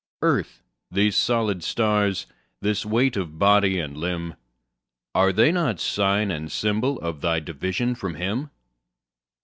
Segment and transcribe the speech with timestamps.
[0.23, 2.25] Earth, these solid stars,
[2.59, 4.33] this weight of body and limb,
[5.13, 8.49] Are they not sign and symbol of thy division from Him?